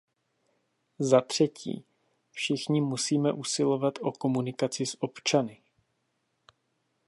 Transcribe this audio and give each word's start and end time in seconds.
Za 0.99 1.21
třetí, 1.21 1.85
všichni 2.31 2.81
musíme 2.81 3.33
usilovat 3.33 3.93
o 4.01 4.11
komunikaci 4.11 4.85
s 4.85 5.03
občany. 5.03 5.61